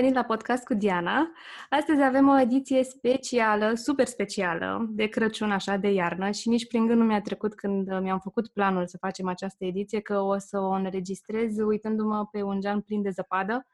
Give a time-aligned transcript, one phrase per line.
[0.00, 1.30] venit la podcast cu Diana.
[1.70, 6.86] Astăzi avem o ediție specială, super specială, de Crăciun, așa, de iarnă și nici prin
[6.86, 10.58] gând nu mi-a trecut când mi-am făcut planul să facem această ediție că o să
[10.58, 13.66] o înregistrez uitându-mă pe un geam plin de zăpadă.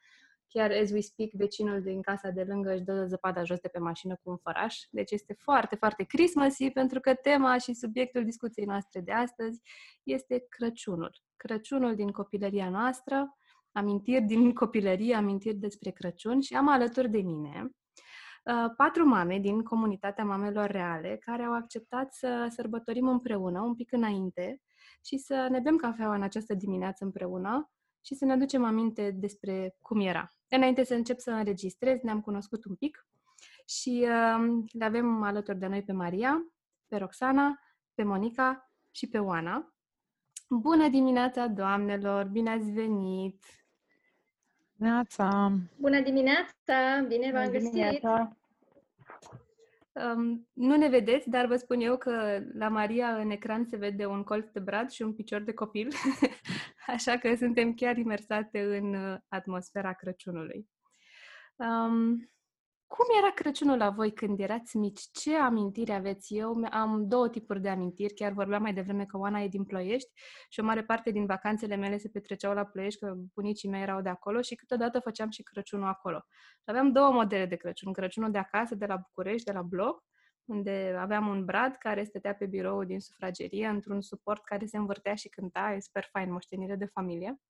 [0.48, 3.78] Chiar as we speak, vecinul din casa de lângă își dă zăpada jos de pe
[3.78, 4.78] mașină cu un făraș.
[4.90, 9.60] Deci este foarte, foarte Christmassy pentru că tema și subiectul discuției noastre de astăzi
[10.02, 11.12] este Crăciunul.
[11.36, 13.36] Crăciunul din copilăria noastră,
[13.72, 17.70] amintiri din copilărie, amintiri despre Crăciun și am alături de mine
[18.44, 23.92] uh, patru mame din comunitatea mamelor reale care au acceptat să sărbătorim împreună un pic
[23.92, 24.60] înainte
[25.04, 27.70] și să ne bem cafeaua în această dimineață împreună
[28.04, 30.28] și să ne aducem aminte despre cum era.
[30.48, 33.06] Înainte să încep să înregistrez, ne-am cunoscut un pic
[33.66, 36.46] și uh, le avem alături de noi pe Maria,
[36.86, 37.58] pe Roxana,
[37.94, 39.74] pe Monica și pe Oana.
[40.48, 42.24] Bună dimineața, doamnelor!
[42.24, 43.44] Bine ați venit!
[44.82, 45.52] Neața!
[45.76, 47.04] Bună dimineața!
[47.08, 48.02] Bine v-am găsit!
[49.92, 54.06] Um, nu ne vedeți, dar vă spun eu că la Maria în ecran se vede
[54.06, 55.88] un colț de brad și un picior de copil,
[56.94, 60.68] așa că suntem chiar imersate în uh, atmosfera Crăciunului.
[61.56, 62.30] Um,
[62.96, 65.00] cum era Crăciunul la voi când erați mici?
[65.12, 66.34] Ce amintiri aveți?
[66.34, 68.14] Eu am două tipuri de amintiri.
[68.14, 70.10] Chiar vorbeam mai devreme că Oana e din Ploiești
[70.48, 74.00] și o mare parte din vacanțele mele se petreceau la Ploiești, că bunicii mei erau
[74.00, 76.24] de acolo și câteodată făceam și Crăciunul acolo.
[76.28, 77.92] Și aveam două modele de Crăciun.
[77.92, 80.04] Crăciunul de acasă, de la București, de la bloc,
[80.44, 85.14] unde aveam un brad care stătea pe birou din sufragerie, într-un suport care se învârtea
[85.14, 87.40] și cânta, e super fain, moștenire de familie,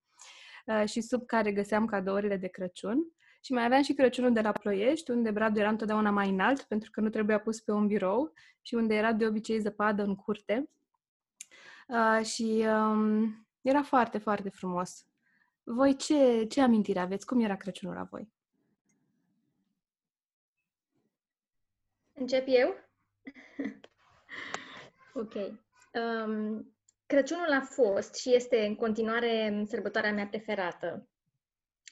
[0.67, 2.99] uh, și sub care găseam cadourile de Crăciun.
[3.45, 6.91] Și mai aveam și Crăciunul de la Ploiești, unde bradul era întotdeauna mai înalt, pentru
[6.91, 10.71] că nu trebuia pus pe un birou și unde era de obicei zăpadă în curte.
[11.89, 15.07] Uh, și um, era foarte, foarte frumos.
[15.63, 17.27] Voi ce, ce amintire aveți?
[17.27, 18.33] Cum era Crăciunul la voi?
[22.13, 22.75] Încep eu?
[25.23, 25.35] ok.
[25.93, 26.75] Um,
[27.07, 31.09] Crăciunul a fost și este în continuare sărbătoarea mea preferată.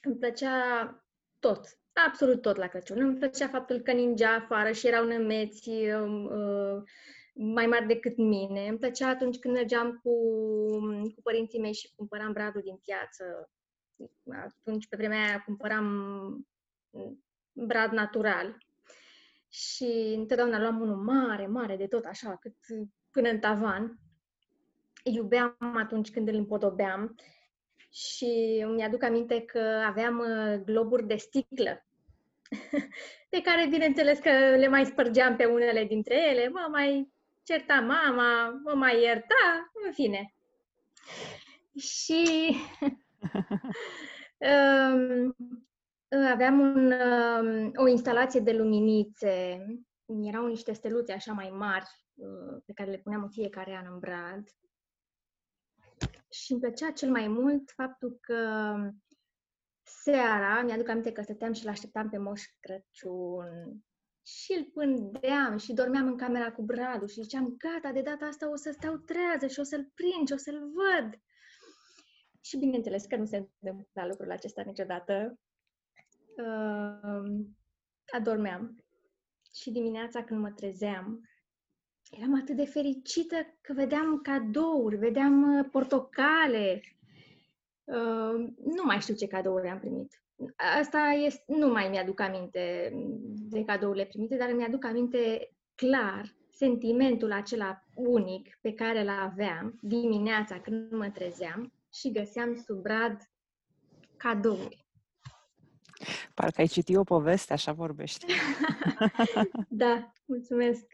[0.03, 0.95] Îmi plăcea
[1.41, 3.01] tot, absolut tot la Crăciun.
[3.01, 6.83] Îmi plăcea faptul că ningea afară și erau nămeți um, uh,
[7.33, 8.67] mai mari decât mine.
[8.67, 10.11] Îmi plăcea atunci când mergeam cu,
[11.15, 13.51] cu părinții mei și cumpăram bradul din piață.
[14.43, 15.87] Atunci, pe vremea aia, cumpăram
[17.51, 18.57] brad natural.
[19.49, 22.55] Și întotdeauna luam unul mare, mare de tot, așa, cât
[23.11, 23.99] până în tavan.
[25.03, 27.15] Iubeam atunci când îl împodobeam
[27.91, 31.85] și mi-aduc aminte că aveam uh, globuri de sticlă
[33.29, 37.11] pe care, bineînțeles, că le mai spărgeam pe unele dintre ele, mă mai
[37.43, 40.33] certa mama, mă mai ierta, în fine.
[41.77, 42.55] Și
[44.49, 45.35] um,
[46.31, 49.65] aveam un, um, o instalație de luminițe,
[50.05, 51.85] erau niște steluțe așa mai mari
[52.15, 54.43] uh, pe care le puneam în fiecare an în brad
[56.31, 58.75] și îmi plăcea cel mai mult faptul că
[59.83, 63.83] seara, mi-aduc aminte că stăteam și l-așteptam pe Moș Crăciun
[64.25, 68.51] și îl pândeam și dormeam în camera cu Bradu și ziceam, gata, de data asta
[68.51, 71.19] o să stau trează și o să-l prind și o să-l văd.
[72.41, 75.39] Și bineînțeles că nu se întâmpla lucrul acesta niciodată.
[76.37, 77.45] Uh,
[78.11, 78.83] adormeam.
[79.53, 81.29] Și dimineața când mă trezeam,
[82.11, 86.81] eram atât de fericită că vedeam cadouri, vedeam uh, portocale.
[87.83, 90.21] Uh, nu mai știu ce cadouri am primit.
[90.79, 92.91] Asta este, nu mai mi-aduc aminte
[93.49, 100.59] de cadourile primite, dar mi-aduc aminte clar sentimentul acela unic pe care îl aveam dimineața
[100.59, 103.29] când mă trezeam și găseam sub brad
[104.17, 104.85] cadouri.
[106.33, 108.25] Parcă ai citit o poveste, așa vorbești.
[109.83, 110.85] da, mulțumesc.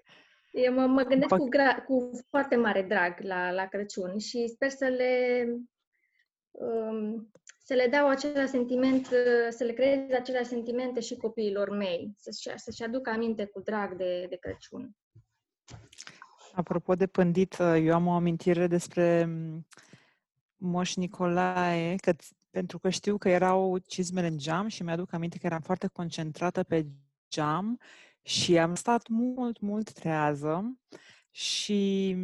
[0.51, 4.69] Eu mă, mă gândesc cu, gra- cu foarte mare drag la, la Crăciun și sper
[4.69, 5.45] să le
[6.51, 7.31] um,
[7.67, 9.05] să le dau același sentiment,
[9.49, 14.25] să le creez aceleași sentimente și copiilor mei, să-și, să-și aducă aminte cu drag de,
[14.29, 14.95] de Crăciun.
[16.53, 19.65] Apropo de pândit, eu am o amintire despre mm,
[20.57, 22.13] Moș Nicolae, că,
[22.49, 26.63] pentru că știu că erau cizmele în geam și mi-aduc aminte că eram foarte concentrată
[26.63, 26.85] pe
[27.29, 27.79] geam
[28.27, 30.77] și am stat mult, mult trează
[31.31, 32.15] și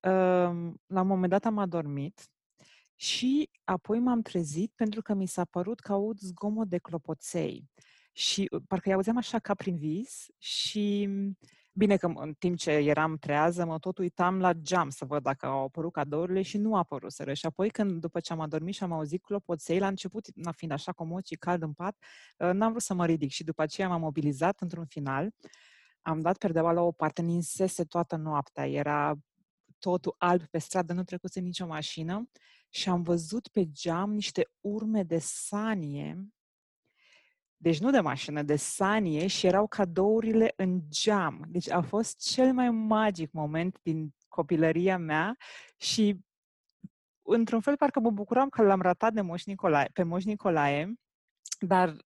[0.00, 2.28] uh, la un moment dat am adormit
[2.94, 7.70] și apoi m-am trezit pentru că mi s-a părut că aud zgomot de clopoței.
[8.12, 11.08] Și uh, parcă i-auzeam așa ca prin vis și
[11.76, 15.46] Bine că în timp ce eram trează, mă tot uitam la geam să văd dacă
[15.46, 17.34] au apărut cadourile și nu apăruseră.
[17.34, 20.72] Și apoi când, după ce am adormit și am auzit clopoței, la început, na, fiind
[20.72, 21.96] așa comod și cald în pat,
[22.38, 25.30] uh, n-am vrut să mă ridic și după aceea m-am mobilizat într-un final.
[26.02, 29.14] Am dat perdeaua la o parte, ninsese toată noaptea, era
[29.78, 32.30] totul alb pe stradă, nu trecuse nicio mașină
[32.68, 36.33] și am văzut pe geam niște urme de sanie
[37.64, 41.44] deci nu de mașină, de sanie și erau cadourile în geam.
[41.48, 45.36] Deci a fost cel mai magic moment din copilăria mea
[45.76, 46.20] și
[47.22, 50.94] într-un fel parcă mă bucuram că l-am ratat de Moș Nicolae, pe Moș Nicolae,
[51.58, 51.96] dar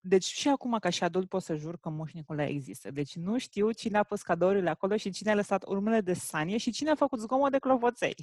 [0.00, 2.90] deci și acum ca și adult pot să jur că Moș Nicolae există.
[2.90, 6.56] Deci nu știu cine a pus cadourile acolo și cine a lăsat urmele de sanie
[6.56, 8.14] și cine a făcut zgomot de clopoței.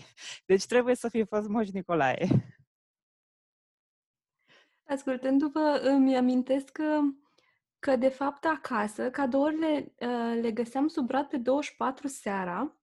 [0.46, 2.28] Deci trebuie să fie fost Moș Nicolae.
[4.88, 7.00] Ascultându-vă, îmi amintesc că,
[7.80, 12.76] că de fapt acasă, cadourile uh, le găseam sub brad pe 24 seara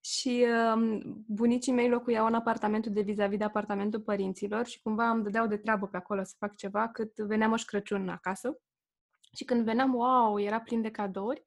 [0.00, 5.22] și uh, bunicii mei locuiau în apartamentul de vis-a-vis de apartamentul părinților și cumva îmi
[5.22, 8.60] dădeau de treabă pe acolo să fac ceva cât venea Moș Crăciun acasă.
[9.34, 11.42] Și când veneam, wow, era plin de cadouri.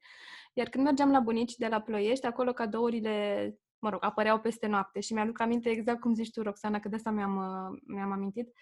[0.52, 5.00] Iar când mergeam la bunici de la Ploiești, acolo cadourile, mă rog, apăreau peste noapte.
[5.00, 8.46] Și mi-aduc aminte exact cum zici tu, Roxana, că de asta mi-am, uh, mi-am amintit.
[8.46, 8.52] Uh,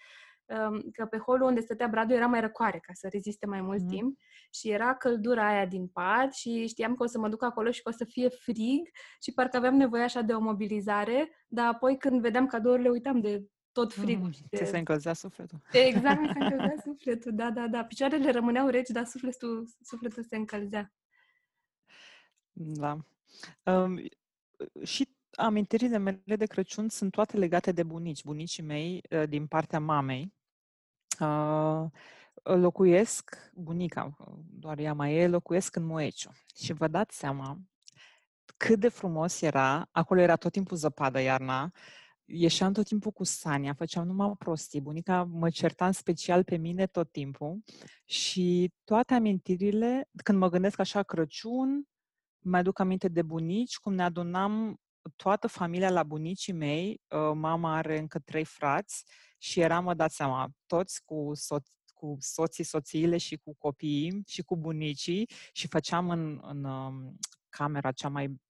[0.91, 3.87] că pe holul unde stătea Bradu era mai răcoare ca să reziste mai mult mm.
[3.87, 4.17] timp
[4.51, 7.81] și era căldura aia din pat și știam că o să mă duc acolo și
[7.81, 8.89] că o să fie frig
[9.21, 13.43] și parcă aveam nevoie așa de o mobilizare, dar apoi când vedeam cadourile uitam de
[13.71, 14.25] tot frigul.
[14.25, 14.65] Mm, de...
[14.65, 15.61] se încălzea sufletul.
[15.71, 17.83] Exact, se încălzea sufletul, da, da, da.
[17.83, 20.93] Picioarele rămâneau reci, dar sufletul, sufletul se încălzea.
[22.51, 22.97] Da.
[23.63, 24.01] Um,
[24.83, 28.23] și amintirile mele de Crăciun sunt toate legate de bunici.
[28.23, 30.33] Bunicii mei, uh, din partea mamei,
[31.19, 31.85] uh,
[32.43, 34.17] locuiesc, bunica,
[34.49, 36.31] doar ea mai e, locuiesc în Moeciu.
[36.55, 37.57] Și vă dați seama
[38.57, 41.71] cât de frumos era, acolo era tot timpul zăpadă iarna,
[42.25, 44.81] ieșeam tot timpul cu Sania, făceam numai prostii.
[44.81, 47.63] Bunica mă certa în special pe mine tot timpul
[48.05, 51.87] și toate amintirile, când mă gândesc așa Crăciun,
[52.39, 54.79] mai aduc aminte de bunici, cum ne adunam
[55.15, 59.03] toată familia la bunicii mei, uh, mama are încă trei frați
[59.37, 64.41] și eram, mă dați seama, toți cu, so- cu soții, soțiile și cu copiii și
[64.41, 67.17] cu bunicii și făceam în, în um,
[67.49, 68.41] camera cea mai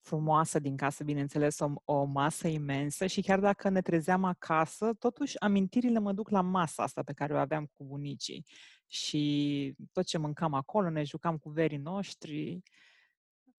[0.00, 5.40] frumoasă din casă, bineînțeles, o, o masă imensă și chiar dacă ne trezeam acasă, totuși
[5.40, 8.46] amintirile mă duc la masa asta pe care o aveam cu bunicii.
[8.86, 12.62] Și tot ce mâncam acolo, ne jucam cu verii noștri,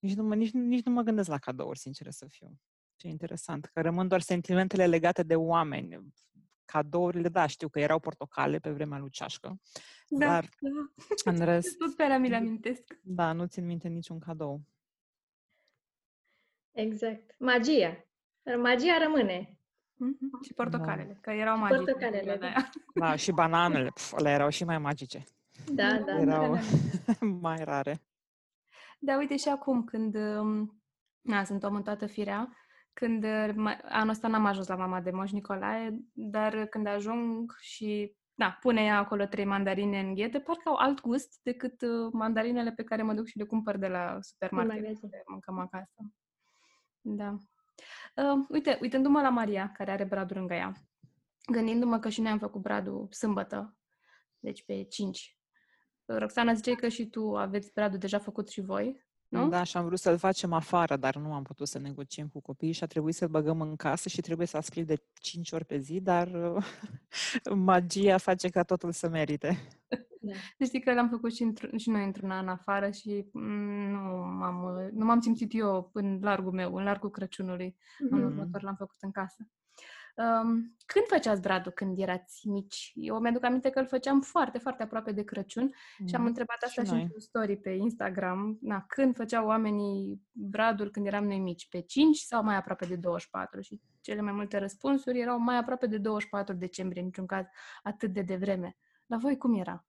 [0.01, 2.59] nici nu, mă, nici, nici nu mă gândesc la cadouri, sincer să fiu.
[2.95, 6.13] Ce interesant, că rămân doar sentimentele legate de oameni.
[6.65, 9.59] Cadourile, da, știu că erau portocale pe vremea lui Ceașcă,
[10.07, 10.69] da, dar da.
[11.31, 11.77] în rest...
[11.77, 12.99] Tot pe mi le amintesc.
[13.01, 14.61] Da, nu țin minte niciun cadou.
[16.71, 17.35] Exact.
[17.39, 18.05] Magia.
[18.57, 19.57] Magia rămâne.
[20.01, 20.45] Mm-hmm.
[20.45, 21.19] Și portocalele, da.
[21.21, 21.77] că erau magice.
[21.77, 22.53] Portocalele, da.
[23.05, 25.23] Da, și bananele, pf, le erau și mai magice.
[25.71, 26.19] Da, da.
[26.19, 26.57] Erau
[27.45, 28.01] mai rare.
[29.03, 30.81] Da, uite și acum când, um,
[31.21, 32.57] na, sunt om în toată firea,
[32.93, 38.15] când uh, anul ăsta n-am ajuns la mama de Moș Nicolae, dar când ajung și
[38.33, 42.71] da, pune ea acolo trei mandarine în ghete, parcă au alt gust decât uh, mandarinele
[42.71, 46.01] pe care mă duc și le cumpăr de la supermarket, le mâncăm acasă.
[47.01, 47.35] Da.
[48.15, 50.73] Uh, uite, uitându-mă la Maria, care are bradul lângă ea,
[51.51, 53.77] gândindu-mă că și noi am făcut bradul sâmbătă,
[54.39, 55.40] deci pe 5
[56.05, 59.49] Roxana, ziceai că și tu aveți bradul deja făcut și voi, nu?
[59.49, 62.71] Da, și am vrut să-l facem afară, dar nu am putut să negociem cu copiii
[62.71, 65.77] și a trebuit să-l băgăm în casă și trebuie să ascult de 5 ori pe
[65.77, 66.31] zi, dar
[67.55, 69.57] magia face ca totul să merite.
[70.23, 70.33] Da.
[70.57, 73.99] Deci știi că l-am făcut și, și noi într-un an afară și mm, nu
[74.37, 77.69] m-am, nu m-am simțit eu în largul meu, în largul Crăciunului.
[77.69, 78.09] Mm-hmm.
[78.09, 79.47] În următor l-am făcut în casă.
[80.15, 82.91] Um, când făceați bradul când erați mici?
[82.95, 85.63] Eu mi-aduc aminte că îl făceam foarte, foarte aproape de Crăciun
[85.97, 88.57] mm, și am mm, întrebat asta și, și într-un story pe Instagram.
[88.61, 91.67] Na, când făceau oamenii bradul când eram noi mici?
[91.69, 93.61] Pe 5 sau mai aproape de 24?
[93.61, 97.45] Și cele mai multe răspunsuri erau mai aproape de 24 decembrie, în niciun caz
[97.83, 98.77] atât de devreme.
[99.05, 99.85] La voi cum era?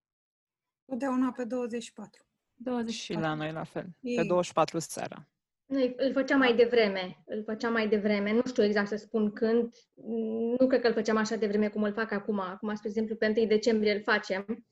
[0.84, 2.26] Totdeauna pe 24.
[2.54, 2.92] 24.
[2.92, 3.96] Și la noi la fel.
[4.16, 5.28] Pe 24 seara.
[5.72, 9.74] Noi îl făceam mai devreme, îl făceam mai devreme, nu știu exact să spun când,
[10.58, 13.34] nu cred că îl făceam așa devreme cum îl fac acum, acum, spre exemplu, pe
[13.36, 14.44] 1 decembrie îl facem,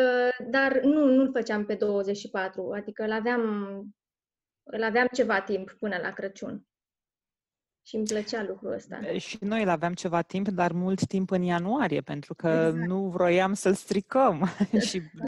[0.00, 3.42] uh, dar nu, nu îl făceam pe 24, adică îl aveam,
[4.62, 6.66] îl aveam ceva timp până la Crăciun.
[7.84, 9.16] Și Și îmi plăcea lucrul ăsta.
[9.18, 12.86] Și noi îl aveam ceva timp, dar mult timp în ianuarie, pentru că Exact.
[12.86, 14.44] nu vroiam să-l stricăm.
[14.88, 15.24] și Da.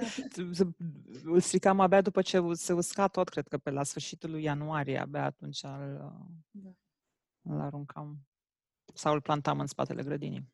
[1.33, 4.99] îl stricam abia după ce se usca tot, cred că pe la sfârșitul lui ianuarie,
[4.99, 6.13] abia atunci îl,
[6.51, 6.71] Da.
[7.43, 8.17] îl aruncam.
[8.95, 10.49] Sau îl plantam în spatele grădinii.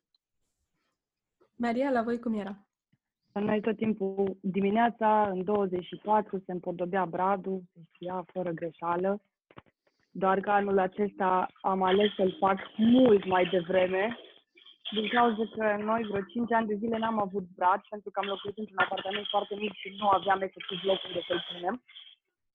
[1.55, 2.67] Maria, la voi cum era?
[3.33, 9.21] La noi tot timpul dimineața, în 24, se împodobea bradul, se știa fără greșeală.
[10.15, 14.17] Doar că anul acesta am ales să-l fac mult mai devreme,
[14.91, 18.27] din cauza că noi vreo 5 ani de zile n-am avut brad, pentru că am
[18.27, 21.75] locuit într-un apartament foarte mic și nu aveam efectiv loc unde să-l punem.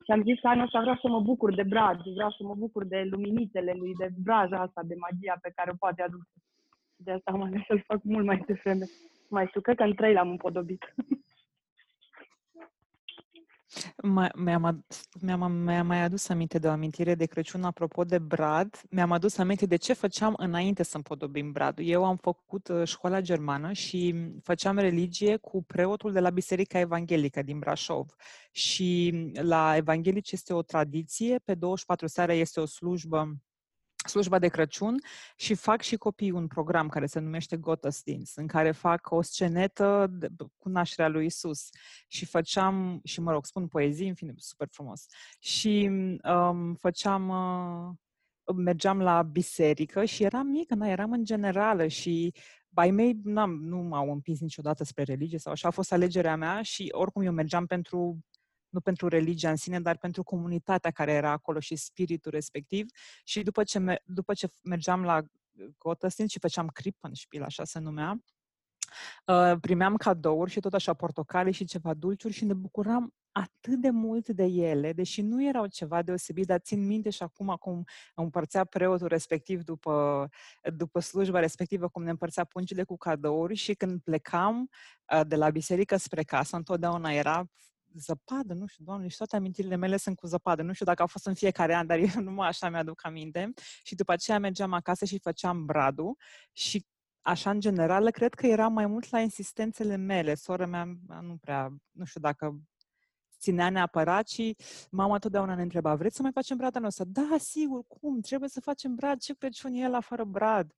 [0.05, 2.55] Și am zis că anul ăsta vreau să mă bucur de brad, vreau să mă
[2.55, 6.37] bucur de luminițele lui, de braja asta, de magia pe care o poate aduce.
[6.97, 8.87] De asta am ales să-l fac mult mai devreme.
[9.31, 10.83] Mai știu, cred că în trei l-am împodobit.
[14.03, 18.19] Mai- Mi-am, ad- mi-am, mi-am mai adus aminte de o amintire de Crăciun apropo de
[18.19, 18.81] brad.
[18.91, 21.85] Mi-am adus aminte de ce făceam înainte să împodobim bradul.
[21.85, 27.43] Eu am făcut uh, școala germană și făceam religie cu preotul de la Biserica Evanghelică
[27.43, 28.15] din Brașov.
[28.51, 33.37] Și la evanghelici este o tradiție, pe 24 seara este o slujbă
[34.09, 34.97] slujba de Crăciun
[35.37, 40.07] și fac și copiii un program care se numește Gottesdienst, în care fac o scenetă
[40.11, 41.69] de, cu nașterea lui Isus.
[42.09, 45.07] Și făceam, și mă rog, spun poezii, în fine, super frumos.
[45.39, 45.91] Și
[46.23, 52.35] um, făceam, uh, mergeam la biserică și eram mică, na, eram în generală și
[52.75, 56.63] ai mei n-am, nu m-au împins niciodată spre religie sau așa, a fost alegerea mea
[56.63, 58.19] și oricum eu mergeam pentru
[58.69, 62.87] nu pentru religia în sine, dar pentru comunitatea care era acolo și spiritul respectiv.
[63.25, 65.23] Și după ce, me- după ce mergeam la
[65.79, 68.23] Gottesdienst și făceam Krippenspiel, așa se numea,
[69.27, 73.91] uh, primeam cadouri și tot așa portocale și ceva dulciuri și ne bucuram atât de
[73.91, 77.85] mult de ele, deși nu erau ceva deosebit, dar țin minte și acum cum
[78.15, 80.29] împărțea preotul respectiv după,
[80.75, 84.71] după slujba respectivă, cum ne împărțea pungile cu cadouri și când plecam
[85.15, 87.51] uh, de la biserică spre casă, întotdeauna era
[87.95, 90.63] zăpadă, nu știu, doamne, și toate amintirile mele sunt cu zăpadă.
[90.63, 93.53] Nu știu dacă a fost în fiecare an, dar eu numai așa mi-aduc aminte.
[93.83, 96.17] Și după aceea mergeam acasă și făceam bradul
[96.53, 96.87] și
[97.23, 100.35] așa, în general, cred că era mai mult la insistențele mele.
[100.35, 100.85] Sora mea
[101.21, 102.61] nu prea, nu știu dacă
[103.39, 104.57] ținea neapărat și
[104.91, 107.05] mama totdeauna ne întreba, vreți să mai facem brad anul ăsta?
[107.07, 108.21] Da, sigur, cum?
[108.21, 109.19] Trebuie să facem brad.
[109.19, 110.73] Ce Crăciun e la fără brad?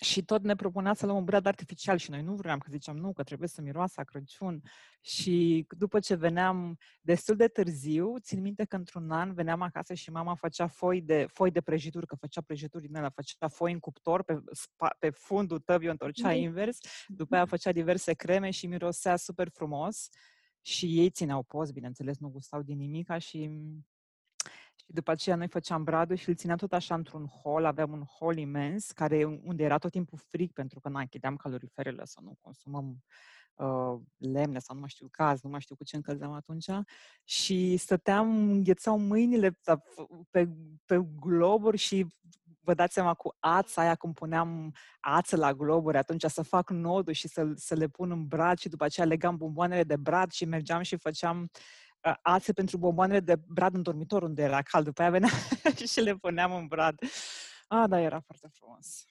[0.00, 2.96] Și tot ne propunea să luăm un brad artificial și noi nu vreau, că ziceam
[2.96, 4.62] nu, că trebuie să miroasă a Crăciun.
[5.00, 10.10] Și după ce veneam destul de târziu, țin minte că într-un an veneam acasă și
[10.10, 13.78] mama făcea foi de, foi de prăjituri, că făcea prăjituri din ele, făcea foi în
[13.78, 16.38] cuptor, pe, spa, pe fundul tăbii o întorcea Mhm.
[16.38, 20.08] invers, după aia făcea diverse creme și mirosea super frumos.
[20.62, 23.50] Și ei țineau post, bineînțeles, nu gustau din nimica și
[24.88, 28.02] și după aceea noi făceam bradul și îl țineam tot așa într-un hol, aveam un
[28.02, 32.36] hol imens, care, unde era tot timpul frig, pentru că na, închideam caloriferele să nu
[32.40, 33.04] consumăm
[33.54, 36.70] uh, lemne sau nu mai știu, gaz, nu mai știu cu ce încălzeam atunci.
[37.24, 39.78] Și stăteam, înghețau mâinile pe,
[40.30, 40.48] pe,
[40.84, 42.06] pe globuri și
[42.60, 47.12] vă dați seama cu ața aia, cum puneam ață la globuri, atunci să fac nodul
[47.12, 50.44] și să, să le pun în brad și după aceea legam bomboanele de brad și
[50.44, 51.48] mergeam și făceam uh,
[52.22, 54.84] ațe pentru bomboanele de brad în dormitor unde era cald.
[54.84, 55.32] După aia veneam
[55.92, 56.98] și le puneam în brad.
[57.68, 59.04] Ah, da, era foarte frumos.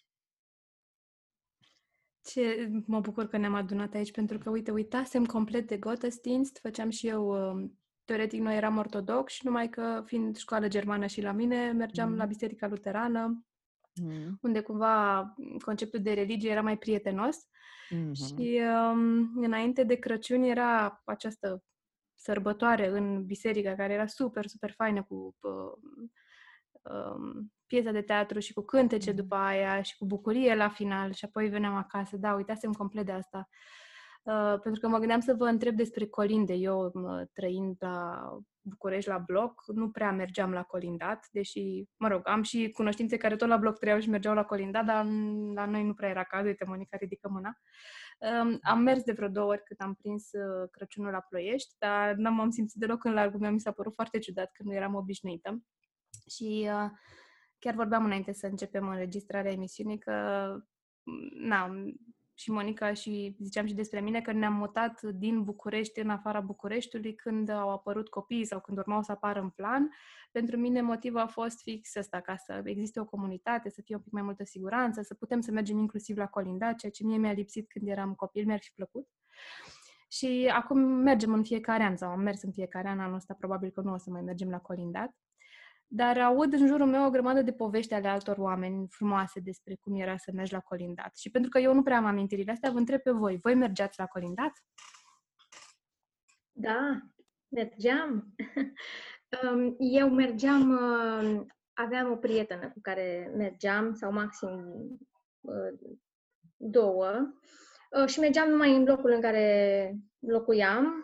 [2.24, 6.90] Ce mă bucur că ne-am adunat aici, pentru că, uite, uitasem complet de Gottesdienst, făceam
[6.90, 11.72] și eu, um, teoretic, noi eram ortodoxi, numai că, fiind școală germană și la mine,
[11.72, 12.18] mergeam Mhm.
[12.18, 13.42] la Biserica Luterană,
[14.02, 14.38] Mm.
[14.42, 15.34] unde cumva
[15.66, 17.38] conceptul de religie era mai prietenos
[17.96, 18.12] Mm-hmm.
[18.12, 21.64] și um, înainte de Crăciun era această
[22.18, 26.10] sărbătoare în biserică care era super, super faină cu uh,
[26.82, 29.20] um, piesa de teatru și cu cântece Mhm.
[29.20, 32.18] după aia și cu bucurie la final și apoi veneam acasă.
[32.18, 33.48] Da, uitasem complet de asta.
[34.28, 36.54] Uh, pentru că mă gândeam să vă întreb despre colinde.
[36.54, 38.30] Eu, mă, trăind la
[38.62, 43.36] București, la bloc, nu prea mergeam la colindat, deși, mă rog, am și cunoștințe care
[43.36, 46.24] tot la bloc trăiau și mergeau la colindat, dar n- la noi nu prea era
[46.24, 46.48] cazul.
[46.48, 47.58] Uite, Monica ridică mâna.
[48.42, 52.16] Um, am mers de vreo două ori cât am prins uh, Crăciunul la Ploiești, dar
[52.16, 53.52] nu m-am simțit deloc în largul meu.
[53.52, 55.64] Mi s-a părut foarte ciudat că nu eram obișnuită.
[56.30, 56.90] Și uh,
[57.60, 60.14] chiar vorbeam înainte să începem înregistrarea emisiunii că,
[61.04, 61.70] m, na,
[62.40, 67.16] și Monica și ziceam și despre mine că ne-am mutat din București în afara Bucureștiului
[67.16, 69.90] când au apărut copiii sau când urmau să apară în plan.
[70.32, 74.02] Pentru mine motivul a fost fix ăsta, ca să existe o comunitate, să fie un
[74.02, 77.32] pic mai multă siguranță, să putem să mergem inclusiv la colindat, ceea ce mie mi-a
[77.32, 79.08] lipsit când eram copil, mi-ar fi plăcut.
[80.10, 83.70] Și acum mergem în fiecare an, sau am mers în fiecare an, anul ăsta probabil
[83.70, 85.16] că nu o să mai mergem la colindat.
[85.88, 89.96] Dar aud în jurul meu o grămadă de povești ale altor oameni frumoase despre cum
[89.96, 91.18] era să mergi la colindat.
[91.18, 93.38] Și pentru că eu nu prea am amintirile astea, vă întreb pe voi.
[93.42, 94.52] Voi mergeați la colindat?
[96.52, 97.02] Da,
[97.48, 98.26] mergeam.
[99.44, 104.50] Um, eu mergeam, uh, aveam o prietenă cu care mergeam, sau maxim
[105.42, 105.96] uh,
[106.56, 107.34] două,
[107.92, 111.04] uh, și mergeam numai în blocul în care locuiam,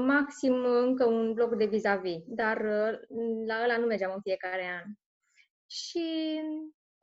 [0.00, 2.62] maxim încă un bloc de vis-a-vis, dar
[3.46, 4.90] la ăla nu mergeam în fiecare an.
[5.66, 6.40] Și,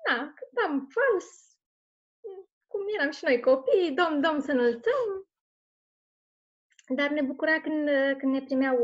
[0.07, 1.57] da, cântam fals,
[2.67, 5.29] cum eram și noi copii, dom, dom să înălțăm,
[6.95, 8.83] dar ne bucura când, când ne primeau,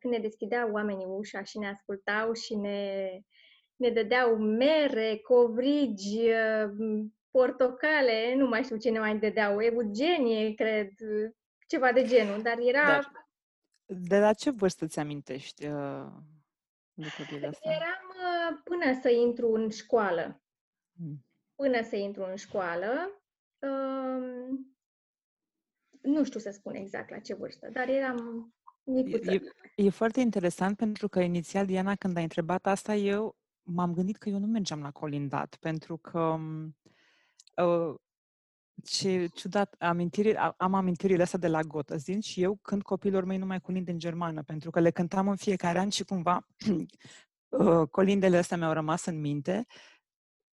[0.00, 3.10] când ne deschideau oamenii ușa și ne ascultau și ne,
[3.76, 6.28] ne dădeau mere, covrigi,
[7.30, 10.90] portocale, nu mai știu ce ne mai dădeau, eugenie, cred,
[11.66, 12.84] ceva de genul, dar era...
[12.86, 13.28] Dar,
[13.86, 16.06] de la ce vârstă ți amintești uh,
[16.94, 17.72] lucrurile astea?
[17.72, 20.42] Eram uh, până să intru în școală.
[20.96, 21.24] Hmm.
[21.54, 23.20] Până să intru în școală.
[23.58, 24.58] Uh,
[26.00, 29.32] nu știu să spun exact la ce vârstă, dar eram micuță.
[29.32, 29.40] E,
[29.76, 34.28] e foarte interesant pentru că inițial, Diana, când ai întrebat asta, eu m-am gândit că
[34.28, 36.38] eu nu mergeam la colindat, pentru că
[37.56, 37.94] uh,
[38.84, 43.46] ce ciudat, amintiri, am amintirile astea de la Gotăzin și eu când copiilor mei nu
[43.46, 46.46] mai colind în germană, pentru că le cântam în fiecare an și cumva
[47.48, 49.66] uh, colindele astea mi-au rămas în minte.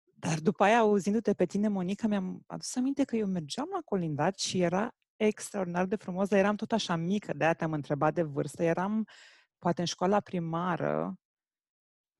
[0.03, 4.39] Dar după aia, auzindu-te pe tine, Monica, mi-am adus aminte că eu mergeam la colindat
[4.39, 8.63] și era extraordinar de frumos, dar eram tot așa mică, de-aia te-am întrebat de vârstă.
[8.63, 9.07] Eram
[9.59, 11.17] poate în școala primară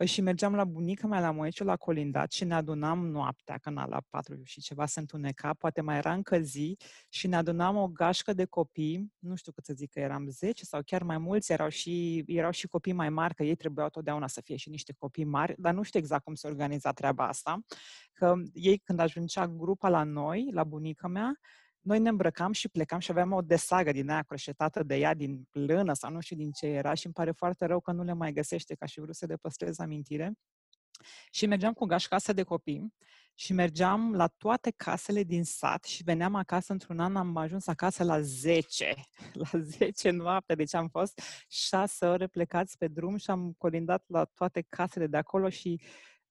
[0.05, 4.01] și mergeam la bunica mea la Moeciu la colindat și ne adunam noaptea, când la
[4.10, 6.77] patru și ceva se întuneca, poate mai era încă zi
[7.10, 10.65] și ne adunam o gașcă de copii, nu știu cât să zic că eram 10
[10.65, 14.27] sau chiar mai mulți, erau și, erau și copii mai mari, că ei trebuiau totdeauna
[14.27, 17.60] să fie și niște copii mari, dar nu știu exact cum se organiza treaba asta,
[18.13, 21.39] că ei când ajungea grupa la noi, la bunica mea,
[21.84, 25.48] noi ne îmbrăcam și plecam și aveam o desagă din aia croșetată de ea, din
[25.52, 28.13] lână sau nu știu din ce era și îmi pare foarte rău că nu le
[28.13, 30.34] mai găsește, ca și vreau să le păstrez amintire.
[31.32, 32.94] Și mergeam cu gașcasă de copii
[33.36, 38.04] și mergeam la toate casele din sat și veneam acasă într-un an, am ajuns acasă
[38.04, 38.93] la 10,
[39.52, 44.24] la 10 noapte, deci am fost 6 ore plecați pe drum și am colindat la
[44.24, 45.82] toate casele de acolo și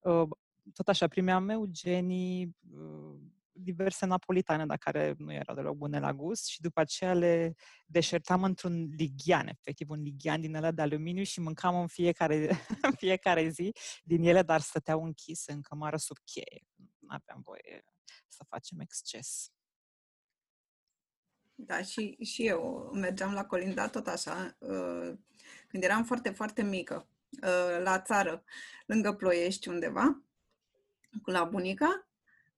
[0.00, 0.28] uh,
[0.74, 3.20] tot așa primeam Eugenii, uh,
[3.52, 7.54] diverse napolitane, dar care nu erau deloc bune la gust și după aceea le
[7.86, 12.48] deșertam într-un lighean, efectiv un lighean din ele de aluminiu și mâncam în fiecare,
[12.82, 16.62] în fiecare zi din ele, dar stăteau închise în cămară sub cheie.
[16.98, 17.84] Nu aveam voie
[18.28, 19.50] să facem exces.
[21.54, 25.12] Da, și, și eu mergeam la Colinda tot așa, uh,
[25.68, 27.08] când eram foarte, foarte mică,
[27.42, 28.44] uh, la țară,
[28.86, 30.22] lângă Ploiești undeva,
[31.24, 32.06] la bunica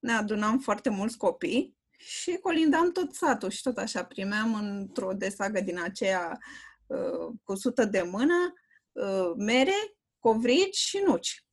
[0.05, 4.05] ne adunam foarte mulți copii și colindam tot satul și tot așa.
[4.05, 6.39] Primeam într-o desagă din aceea
[6.87, 8.53] uh, cu sută de mână
[8.93, 9.75] uh, mere,
[10.19, 11.47] covrigi și nuci.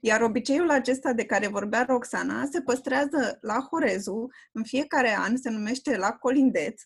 [0.00, 4.28] Iar obiceiul acesta de care vorbea Roxana se păstrează la Horezu.
[4.52, 6.82] În fiecare an, se numește la Colindeț.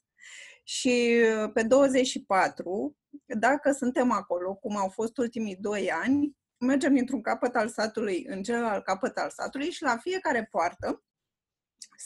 [0.64, 7.22] Și uh, pe 24, dacă suntem acolo, cum au fost ultimii doi ani, mergem dintr-un
[7.22, 11.04] capăt al satului în celălalt capăt al satului și la fiecare poartă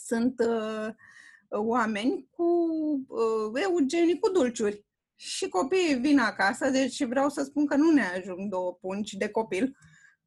[0.05, 0.87] sunt uh,
[1.49, 2.43] oameni cu
[3.07, 4.85] uh, eugenii, cu dulciuri.
[5.15, 9.29] Și copiii vin acasă, deci vreau să spun că nu ne ajung două pungi de
[9.29, 9.77] copil.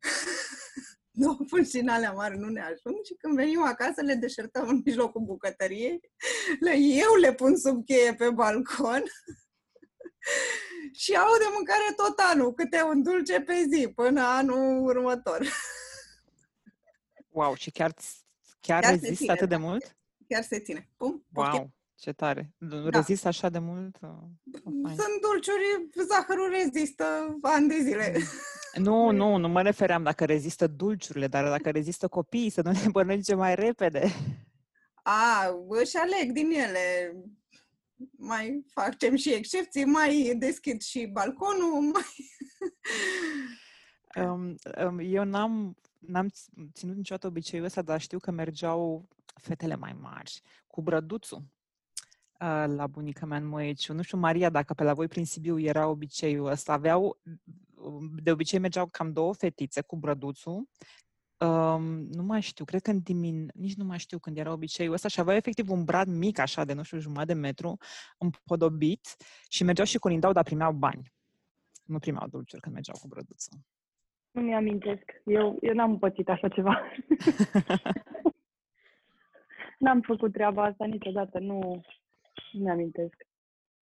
[1.22, 4.82] două pungi din alea mari nu ne ajung și când venim acasă le deșertăm în
[4.84, 6.00] mijlocul bucătăriei,
[6.60, 9.02] le, eu le pun sub cheie pe balcon
[10.94, 15.46] și au de mâncare tot anul, câte un dulce pe zi, până anul următor.
[17.28, 17.94] Wow, și chiar,
[18.60, 19.96] chiar, chiar rezistă ține, atât de mult?
[20.28, 20.88] Chiar se ține.
[20.96, 21.74] Pum, wow, poftim.
[21.94, 22.54] ce tare.
[22.58, 22.88] Da.
[22.90, 23.98] Rezistă așa de mult?
[24.84, 28.16] Sunt dulciuri, zahărul rezistă ani de zile.
[28.74, 32.90] Nu, nu, nu mă refeream dacă rezistă dulciurile, dar dacă rezistă copiii, să nu le
[32.90, 34.12] bănânce mai repede.
[35.02, 37.14] A, își aleg din ele
[38.12, 42.30] mai facem și excepții, mai deschid și balconul, mai...
[44.24, 44.54] um,
[44.86, 46.32] um, eu n-am, n-am
[46.72, 52.86] ținut niciodată obiceiul ăsta, dar știu că mergeau fetele mai mari cu brăduțul uh, la
[52.86, 53.92] bunica mea în Moeciu.
[53.92, 56.72] Nu știu, Maria, dacă pe la voi prin Sibiu era obiceiul ăsta.
[56.72, 57.20] Aveau,
[58.22, 60.68] de obicei mergeau cam două fetițe cu brăduțul
[61.38, 64.92] Um, nu mai știu, cred că în dimin, nici nu mai știu când era obiceiul
[64.92, 67.76] ăsta și avea efectiv un brad mic așa de, nu știu, jumătate de metru,
[68.18, 69.16] împodobit
[69.48, 71.12] și mergeau și colindau, dar primeau bani.
[71.84, 73.50] Nu primeau dulciuri când mergeau cu brăduță.
[74.30, 75.04] nu mi-amintesc.
[75.24, 76.80] Eu, eu n-am pățit așa ceva.
[79.78, 81.80] n-am făcut treaba asta niciodată, nu,
[82.52, 83.26] nu mi-amintesc.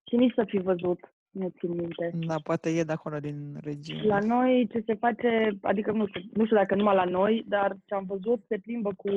[0.09, 2.11] Și nici să fi văzut, nu țin minte.
[2.27, 4.03] Da, poate e de acolo din regiune.
[4.03, 7.77] La noi ce se face, adică nu știu, nu știu dacă numai la noi, dar
[7.85, 9.11] ce am văzut, se plimbă cu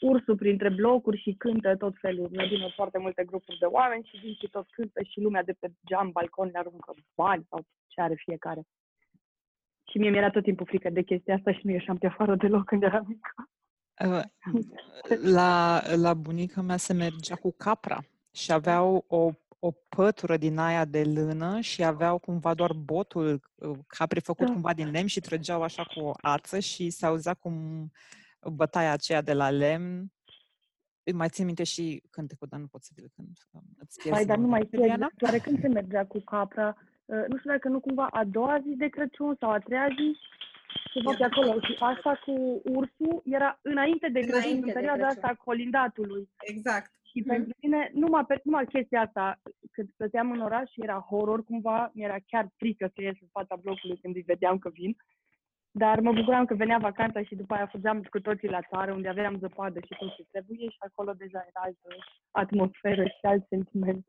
[0.00, 2.28] ursul printre blocuri și cântă tot felul.
[2.30, 5.52] Ne vină foarte multe grupuri de oameni și vin și tot cântă și lumea de
[5.58, 8.62] pe geam, balcon, le aruncă bani sau ce are fiecare.
[9.90, 12.64] Și mie mi-era tot timpul frică de chestia asta și nu ieșeam pe afară deloc
[12.64, 13.34] când eram mică.
[14.06, 14.22] Uh,
[15.22, 17.98] La, la bunica mea se mergea cu capra
[18.34, 23.78] și aveau o, o pătură din aia de lână și aveau cumva doar botul uh,
[23.86, 24.52] capri făcut Da.
[24.52, 27.54] cumva din lemn și trăgeau așa cu o ață și se auzea cum
[28.52, 30.12] bătaia aceea de la lemn.
[31.02, 33.38] Îi Mai țin minte și cântecul, dar nu pot să vi-l cânt.
[33.52, 34.54] că Îți pierzi Hai, dar nu noul.
[34.54, 34.94] mai știu Diana?
[34.94, 36.76] exact oare când se mergea cu capra.
[37.04, 40.16] Uh, nu știu dacă nu cumva a doua zi de Crăciun sau a treia zi.
[40.92, 41.60] Ceva pe acolo.
[41.60, 45.22] Și asta cu ursul era înainte de Crăciun, Înainte în de perioada Crăciun.
[45.22, 46.28] asta a colindatului.
[46.40, 46.92] Exact.
[47.10, 49.40] Și pentru mine, numai, pe, numai chestia asta,
[49.72, 53.56] când stăteam în oraș și era horror cumva, mi-era chiar frică să ies în fața
[53.56, 54.96] blocului când îi vedeam că vin.
[55.70, 59.08] Dar mă bucuram că venea vacanța și după aia fugeam cu toții la țară, unde
[59.08, 61.88] aveam zăpadă și tot ce trebuie și acolo deja era altă
[62.30, 64.06] atmosferă și alt sentiment.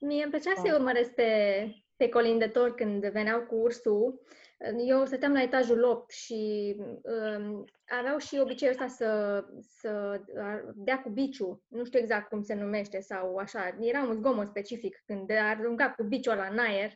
[0.00, 0.60] Mie îmi plăcea Da.
[0.60, 1.30] să-i urmăresc pe,
[1.96, 4.20] pe colindători când veneau cu ursul.
[4.86, 7.64] Eu stăteam la etajul 8 și um,
[8.00, 11.62] aveau și obiceiul ăsta să, să uh, dea cu biciu.
[11.68, 13.76] Nu știu exact cum se numește sau așa.
[13.80, 16.92] Era un zgomot specific când arunca cu biciul ăla în aer.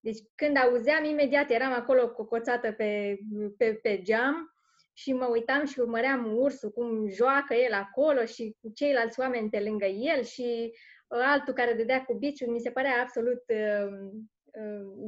[0.00, 3.18] Deci când auzeam, imediat eram acolo cocoțată pe,
[3.56, 4.52] pe, pe geam
[4.92, 9.60] și mă uitam și urmăream ursul, cum joacă el acolo și cu ceilalți oameni pe
[9.60, 10.72] lângă el și
[11.08, 14.10] uh, altul care dădea cu biciul, mi se părea absolut uh, uh,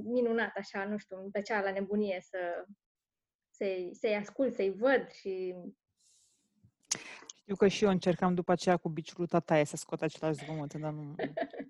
[0.04, 2.64] minunat, așa, nu știu, îmi plăcea la nebunie să,
[3.50, 5.54] să-i, să-i ascult, să-i văd și
[7.50, 10.74] Știu că și eu încercam după aceea cu biciul lui tataie să scot același zgomot,
[10.74, 11.14] dar nu,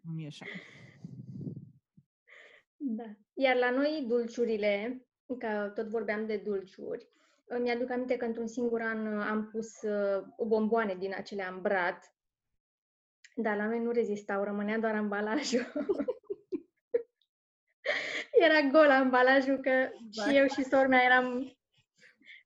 [0.03, 0.47] nu mi ieșea.
[2.77, 3.05] Da.
[3.35, 5.07] Iar la noi dulciurile,
[5.39, 7.09] că tot vorbeam de dulciuri,
[7.47, 11.61] îmi aduc aminte că într-un singur an uh, am pus uh, bomboane din acelea în
[11.61, 11.99] brad,
[13.35, 15.73] dar la noi nu rezistau, rămânea doar ambalajul.
[18.45, 19.71] Era gol ambalajul, că
[20.17, 20.23] Da.
[20.31, 21.57] și eu și sora mea eram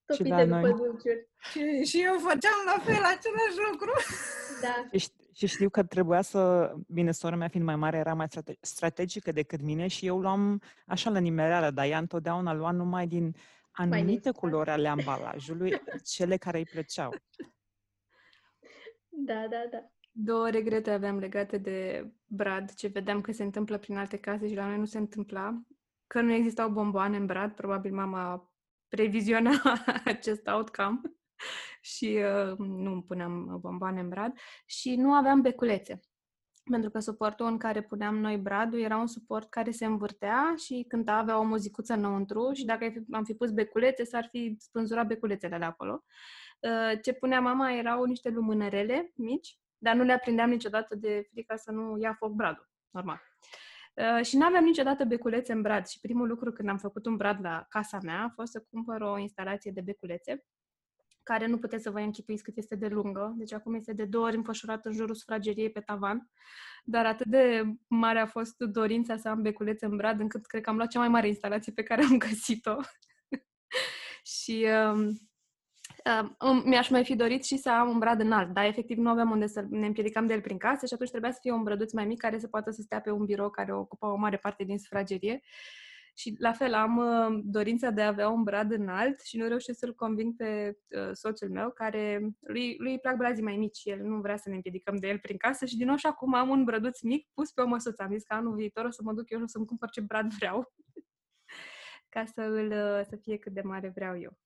[0.06, 0.70] topite la după noi.
[0.72, 1.28] dulciuri.
[1.50, 3.90] Și, și eu făceam la fel același lucru.
[4.62, 4.98] Da.
[4.98, 8.26] Și, ș- și știu că trebuia să, bine, sora mea fiind mai mare, era mai
[8.28, 13.06] strate- strategică decât mine și eu luam așa la nimereală, dar ea întotdeauna lua numai
[13.06, 13.34] din
[13.70, 14.36] anumite start.
[14.36, 17.14] culori ale ambalajului, cele care îi plăceau.
[19.08, 19.88] Da, da, da.
[20.12, 24.54] Două regrete aveam legate de brad, ce vedeam că se întâmplă prin alte case și
[24.54, 25.62] la noi nu se întâmpla.
[26.14, 28.52] Că nu existau bomboane în brad, probabil mama
[28.88, 29.50] previziona
[30.04, 31.00] acest outcome
[31.92, 32.18] și
[32.50, 34.32] uh, nu îmi puneam bomboane în brad.
[34.66, 36.00] Și nu aveam beculețe.
[36.70, 40.84] Pentru că suportul în care puneam noi bradul era un suport care se învârtea și
[40.88, 44.56] cânta, avea o muzicuță înăuntru și dacă ai fi- am fi pus beculețe, s-ar fi
[44.58, 46.04] spânzurat beculețele de acolo.
[46.60, 51.56] Uh, Ce punea mama erau niște lumânărele mici, dar nu le aprindeam niciodată de frica
[51.56, 53.33] să nu ia foc bradul, normal.
[53.94, 57.16] Uh, și nu aveam niciodată beculețe în brad și primul lucru când am făcut un
[57.16, 60.44] brad la casa mea a fost să cumpăr o instalație de beculețe
[61.24, 63.34] care nu puteți să vă închipuiți cât este de lungă.
[63.36, 66.30] Deci acum este de două ori înfășurat în jurul sufrageriei pe tavan.
[66.84, 70.70] Dar atât de mare a fost dorința să am beculețe în brad, încât cred că
[70.70, 72.76] am luat cea mai mare instalație pe care am găsit-o.
[74.40, 75.18] și um,
[76.40, 79.30] um, mi-aș mai fi dorit și să am un brad înalt, dar efectiv nu aveam
[79.30, 81.92] unde să ne împiedicam de el prin casă și atunci trebuia să fie un brăduț
[81.92, 84.64] mai mic care să poată să stea pe un birou care ocupa o mare parte
[84.64, 85.40] din sufragerie.
[86.16, 89.78] Și la fel am uh, dorința de a avea un brad înalt și nu reușesc
[89.78, 94.02] să-l conving pe uh, soțul meu, care lui, lui îi plac brazii mai mici, el
[94.02, 96.48] nu vrea să ne împiedicăm de el prin casă și din nou și acum am
[96.48, 98.02] un brăduț mic pus pe o măsuță.
[98.02, 100.00] Am zis că anul viitor o să mă duc eu și o să-mi cumpăr ce
[100.00, 100.72] brad vreau
[102.14, 104.38] ca să, îl, uh, să fie cât de mare vreau eu.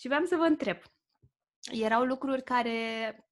[0.00, 0.76] Și vreau să vă întreb,
[1.72, 2.70] erau lucruri care,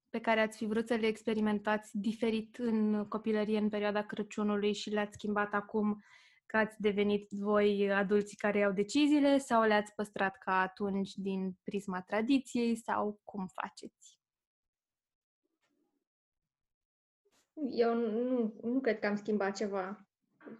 [0.09, 4.89] pe care ați fi vrut să le experimentați diferit în copilărie, în perioada Crăciunului și
[4.89, 6.03] le-ați schimbat acum
[6.45, 12.01] că ați devenit voi adulții care iau deciziile sau le-ați păstrat ca atunci din prisma
[12.01, 14.19] tradiției sau cum faceți?
[17.69, 20.08] Eu nu, nu cred că am schimbat ceva.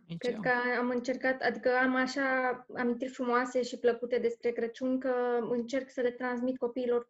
[0.08, 0.42] Nici Cred eu.
[0.42, 0.50] că
[0.80, 6.12] am încercat, adică am așa amintiri frumoase și plăcute despre Crăciun, că încerc să le
[6.12, 7.10] transmit copiilor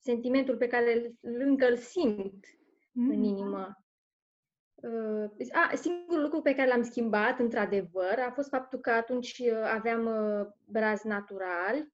[0.00, 2.44] sentimentul pe care îl- încă îl simt
[2.92, 3.80] în inimă.
[4.74, 9.70] Uh, a, singurul lucru pe care l-am schimbat, într-adevăr, a fost faptul că atunci uh,
[9.74, 11.88] aveam uh, braz natural,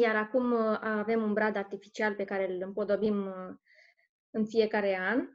[0.00, 3.54] iar acum uh, avem un brad artificial pe care îl împodobim uh,
[4.30, 5.28] în fiecare an.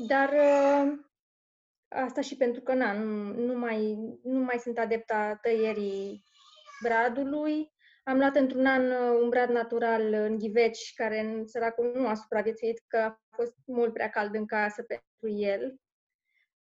[0.00, 0.98] Uh, dar uh,
[1.88, 6.24] asta și pentru că na, nu, nu, mai, nu mai sunt adepta tăierii
[6.82, 7.72] bradului.
[8.04, 12.14] Am luat într-un an uh, un brad natural în ghiveci, care în săracul nu a
[12.14, 15.80] supraviețuit, că a fost mult prea cald în casă pentru el.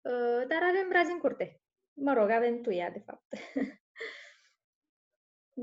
[0.00, 1.60] Uh, dar avem brazi în curte.
[1.92, 3.26] Mă rog, avem tuia, de fapt.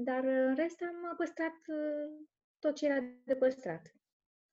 [0.07, 1.53] dar uh, în rest am păstrat
[2.59, 3.81] tot ce era de păstrat.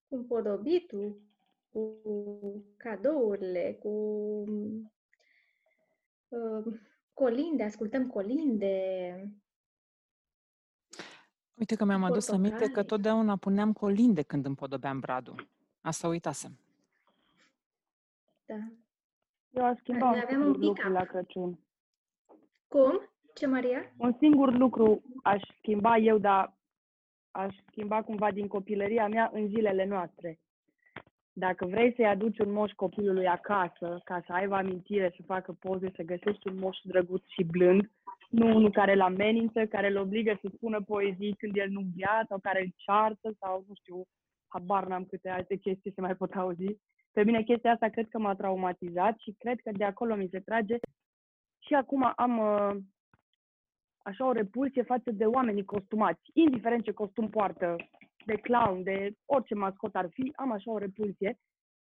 [0.09, 1.30] Cu împodobitul,
[1.72, 1.94] cu
[2.76, 3.88] cadourile, cu
[6.28, 6.64] uh,
[7.14, 9.14] colinde, ascultăm colinde,
[11.54, 12.87] Uite că mi-am adus aminte că Portocale.
[12.87, 15.48] totdeauna puneam colinde când împodobeam bradul.
[15.80, 16.59] Asta uitasem.
[18.46, 18.54] Da.
[19.50, 20.92] Eu aș schimba un Noi aveam un singur lucru pick-up.
[20.92, 21.59] la Crăciun.
[22.68, 23.00] Cum?
[23.35, 23.92] Ce, Maria?
[23.96, 26.56] Un singur lucru aș schimba eu, dar
[27.30, 30.40] aș schimba cumva din copilăria mea în zilele noastre.
[31.46, 35.92] Dacă vrei să-i aduci un moș copilului acasă, ca să aibă amintire, să facă poze,
[35.96, 37.90] să găsești un moș drăguț și blând,
[38.31, 42.24] nu unul care îl amenință, care îl obligă să spună poezii când el nu vrea,
[42.29, 44.03] sau care îl ceartă, sau nu știu,
[44.48, 46.76] habar n-am câte alte chestii se mai pot auzi.
[47.12, 50.40] Pe mine chestia asta cred că m-a traumatizat și cred că de acolo mi se
[50.40, 50.76] trage.
[51.66, 52.76] Și acum am uh,
[54.03, 57.76] așa o repulsie față de oamenii costumați, indiferent ce costum poartă,
[58.24, 61.38] de clown, de orice mascot ar fi, am așa o repulsie,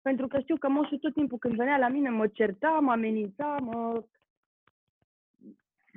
[0.03, 3.57] pentru că știu că moșul tot timpul când venea la mine mă certa, mă amenința,
[3.61, 4.05] mă...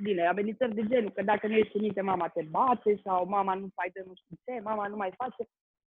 [0.02, 3.54] Bine, amenințări de genul, că dacă nu ești cu minte, mama te bate sau mama
[3.54, 5.48] nu mai dă nu știu ce, mama nu mai face.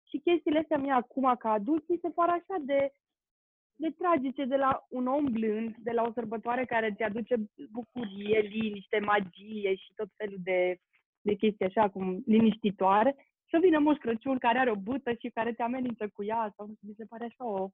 [0.09, 2.91] Și chestiile astea mie acum, ca adult, mi se par așa de,
[3.75, 7.35] de tragice de la un om blând, de la o sărbătoare care îți aduce
[7.71, 10.77] bucurie, liniște, magie și tot felul de,
[11.21, 13.15] de chestii așa cum liniștitoare,
[13.51, 16.67] să vină Moș Crăciun care are o bâtă și care te amenință cu ea sau
[16.67, 17.69] nu știu, mi se pare așa o,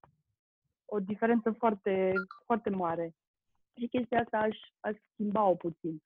[0.86, 2.14] o diferență foarte,
[2.46, 3.14] foarte mare.
[3.80, 6.02] Și chestia asta aș, aș schimba-o puțin.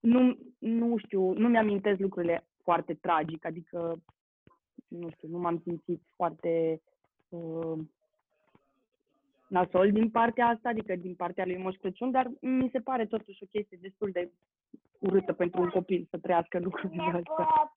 [0.00, 4.02] Nu, nu știu, nu mi-amintesc lucrurile foarte tragic, adică,
[4.88, 6.82] nu știu, nu m-am simțit foarte
[7.28, 7.78] uh,
[9.48, 13.42] nasol din partea asta, adică din partea lui Moș Crăciun, dar mi se pare totuși
[13.42, 14.30] o chestie destul de
[14.98, 17.72] urâtă pentru un copil să trăiască lucrurile astea.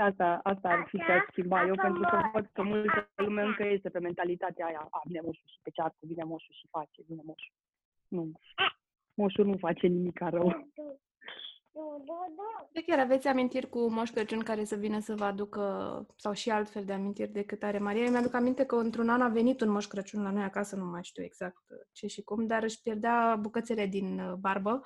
[0.00, 3.42] Și asta, asta ar fi ce aș schimba eu, pentru că văd că multă lume
[3.42, 4.88] încă este pe mentalitatea aia.
[4.90, 7.54] A, vine moșul și pe ceartă, vine moșul și face, vine moșul.
[8.08, 8.32] Nu.
[9.14, 10.68] Moșul nu face nimic rău.
[12.72, 15.62] De chiar aveți amintiri cu Moș Crăciun care să vină să vă aducă,
[16.16, 18.04] sau și altfel de amintiri decât are Maria?
[18.04, 20.84] Eu mi-aduc aminte că într-un an a venit un Moș Crăciun la noi acasă, nu
[20.84, 24.84] mai știu exact ce și cum, dar își pierdea bucățele din uh, barbă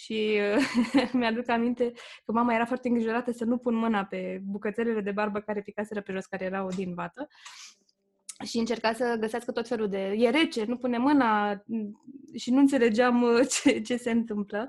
[0.00, 1.92] și uh, mi-aduc aminte
[2.24, 6.00] că mama era foarte îngrijorată să nu pun mâna pe bucățelele de barbă care picaseră
[6.00, 7.28] pe jos, care erau din vată.
[8.44, 9.98] Și încerca să găsească tot felul de...
[9.98, 11.62] E rece, nu pune mâna
[12.36, 14.68] și nu înțelegeam uh, ce, ce se întâmplă.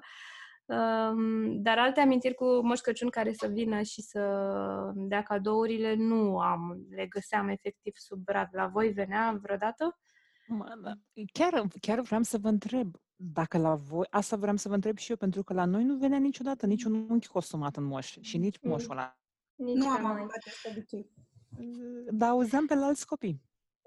[0.65, 4.22] Um, dar alte amintiri cu Moș Crăciun care să vină și să
[4.96, 6.86] dea cadourile nu am.
[6.89, 8.50] Le găseam efectiv sub brad.
[8.52, 10.00] La voi venea vreodată?
[10.48, 10.91] Mă, da,
[11.34, 15.10] Chiar, chiar vreau să vă întreb dacă la voi, asta vreau să vă întreb și
[15.10, 18.58] eu, pentru că la noi nu venea niciodată niciun unchi costumat în moș și nici
[18.62, 18.70] Mm.
[18.70, 19.18] moșul ăla.
[19.56, 20.12] Nici Nu la am noi.
[20.12, 21.12] avut acest obicei.
[22.12, 23.42] Dar auzeam pe la alți copii.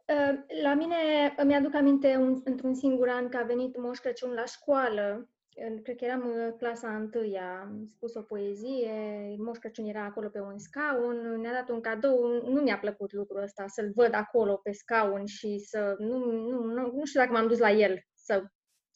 [0.08, 0.94] Uh, La mine
[1.36, 5.28] îmi aduc aminte un, într-un singur an că a venit Moș Crăciun la școală.
[5.68, 8.90] În- Cred că eram în clasa întâia, am spus o poezie,
[9.38, 13.42] Moș Crăciun era acolo pe un scaun, ne-a dat un cadou, nu mi-a plăcut lucrul
[13.42, 17.46] ăsta, să-l văd acolo pe scaun și să, nu, nu, nu, nu știu dacă m-am
[17.48, 18.44] dus la el, să,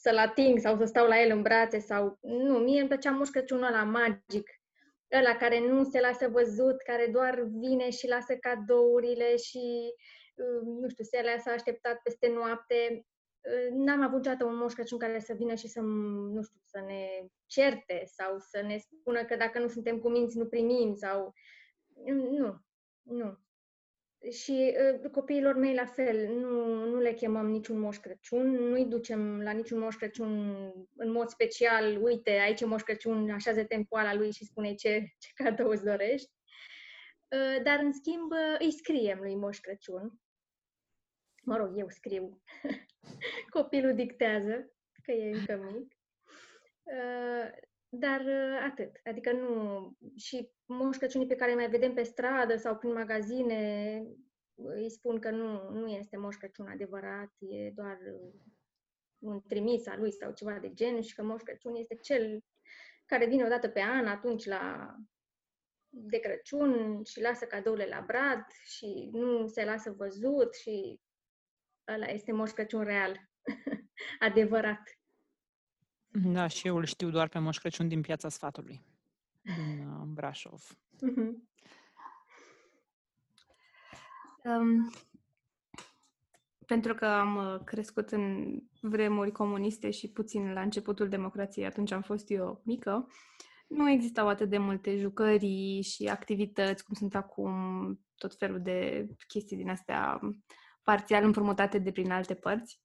[0.00, 3.28] să-l ating sau să stau la el în brațe sau, nu, mie îmi plăcea Moș
[3.28, 4.50] Crăciunul ăla magic,
[5.18, 9.94] ăla care nu se lasă văzut, care doar vine și lasă cadourile și
[10.34, 13.06] uh, nu știu, se lasă așteptat peste noapte.
[13.40, 16.80] Uh, N-am avut niciodată un moș Crăciun care să vină și să, nu știu, să
[16.87, 17.08] ne
[17.46, 21.32] certe sau să ne spună că dacă nu suntem cuminți nu primim sau...
[22.04, 22.61] Nu,
[23.02, 23.38] nu.
[24.31, 29.42] Și uh, copiilor mei la fel, nu, nu le chemăm niciun moș Crăciun, nu-i ducem
[29.42, 30.57] la niciun moș Crăciun
[30.96, 35.07] în mod special, uite, aici e moș Crăciun, așează-te în poala lui și spune ce,
[35.18, 36.31] ce cadou îți dorești.
[37.28, 40.20] Uh, Dar, în schimb, uh, îi scriem lui Moș Crăciun.
[41.42, 42.42] Mă rog, eu scriu.
[43.50, 45.92] Copilul dictează, că e încă mic.
[46.83, 49.01] Uh, Dar uh, atât.
[49.05, 49.96] Adică nu...
[50.16, 54.03] Și Moș Crăciunii pe care îi mai vedem pe stradă sau prin magazine,
[54.55, 57.98] îi spun că nu, nu este Moș Crăciun adevărat, e doar
[59.18, 62.44] un trimis al lui sau ceva de gen și că Moș Crăciun este cel
[63.07, 64.94] care vine o dată pe an atunci la
[65.88, 71.01] de Crăciun și lasă cadourile la brad și nu se lasă văzut și
[71.94, 73.16] ăla este Moș Crăciun real,
[74.29, 74.97] adevărat.
[76.11, 78.83] Da, și eu îl știu doar pe Moș Crăciun din Piața Sfatului,
[79.42, 80.62] din uh, Brașov.
[80.94, 81.47] Uh-huh.
[84.44, 84.92] Um,
[86.66, 92.03] pentru că am uh, crescut în vremuri comuniste și puțin la începutul democrației, atunci am
[92.03, 93.09] fost eu mică,
[93.68, 97.55] nu existau atât de multe jucării și activități cum sunt acum,
[98.16, 100.21] tot felul de chestii din astea
[100.83, 102.81] parțial împrumutate de prin alte părți.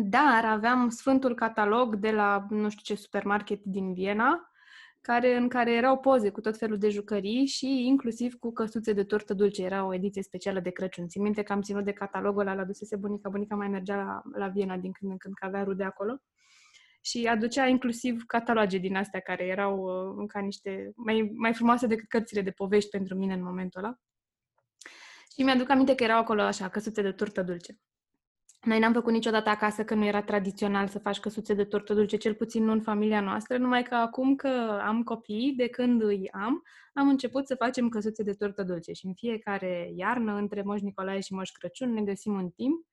[0.00, 4.52] Dar aveam Sfântul Catalog de la nu știu ce supermarket din Viena,
[5.00, 9.04] care, în care erau poze cu tot felul de jucării și inclusiv cu căsuțe de
[9.04, 9.62] tortă dulce.
[9.62, 11.08] Era o ediție specială de Crăciun.
[11.08, 13.28] Țin minte că am ținut de catalogul ăla, l-adusese bunica.
[13.28, 16.22] Bunica mai mergea la, la Viena din când în când, că avea rude acolo.
[17.00, 19.78] Și aducea inclusiv cataloge din astea care erau
[20.18, 23.98] uh, ca niște mai, mai frumoase decât cărțile de povești pentru mine în momentul ăla.
[25.34, 27.78] Și mi-aduc aminte că erau acolo așa, căsuțe de tortă dulce.
[28.60, 32.16] Noi n-am făcut niciodată acasă că nu era tradițional să faci căsuțe de tortă dulce,
[32.16, 36.28] cel puțin nu în familia noastră, numai că acum că am copii, de când îi
[36.30, 36.62] am,
[36.94, 41.20] am început să facem căsuțe de tortă dulce și în fiecare iarnă, între Moș Nicolae
[41.20, 42.86] și Moș Crăciun, ne găsim un timp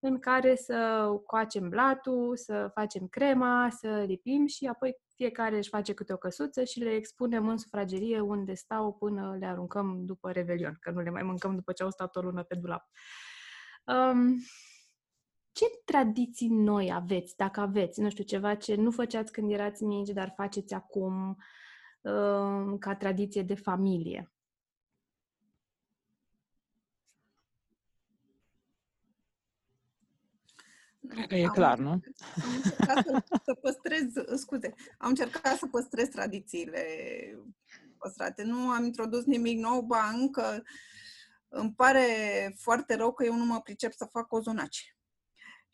[0.00, 5.92] în care să coacem blatul, să facem crema, să lipim și apoi fiecare își face
[5.92, 10.76] câte o căsuță și le expunem în sufragerie unde stau până le aruncăm după Revelion,
[10.80, 12.84] că nu le mai mâncăm după ce au stat o lună pe dulap.
[13.84, 14.36] Um,
[15.56, 20.08] ce tradiții noi aveți, dacă aveți, nu știu, ceva ce nu făceați când erați mici,
[20.08, 21.36] dar faceți acum
[22.00, 24.30] uh, ca tradiție de familie?
[31.28, 31.90] E am, clar, nu?
[31.90, 32.00] Am
[32.54, 36.84] încercat să, să păstrez, scuze, am încercat să păstrez tradițiile
[37.98, 38.42] păstrate.
[38.42, 40.62] Nu am introdus nimic nou, ba încă
[41.48, 42.06] îmi pare
[42.58, 44.95] foarte rău că eu nu mă pricep să fac cozonaci